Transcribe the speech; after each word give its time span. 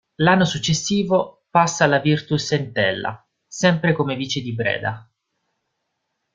L'anno 0.15 0.45
successivo, 0.45 1.45
passa 1.51 1.83
alla 1.83 1.99
Virtus 1.99 2.53
Entella, 2.53 3.23
sempre 3.45 3.93
come 3.93 4.15
vice 4.15 4.41
di 4.41 4.51
Breda. 4.51 5.07